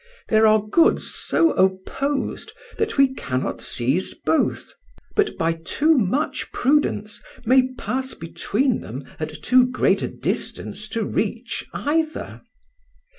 There 0.29 0.47
are 0.47 0.65
goods 0.67 1.13
so 1.13 1.51
opposed 1.51 2.53
that 2.79 2.97
we 2.97 3.13
cannot 3.13 3.61
seize 3.61 4.15
both, 4.15 4.73
but 5.15 5.37
by 5.37 5.53
too 5.53 5.93
much 5.95 6.51
prudence 6.51 7.21
may 7.45 7.71
pass 7.75 8.15
between 8.15 8.79
them 8.81 9.03
at 9.19 9.43
too 9.43 9.67
great 9.67 10.01
a 10.01 10.07
distance 10.07 10.87
to 10.89 11.03
reach 11.05 11.67
either. 11.75 12.41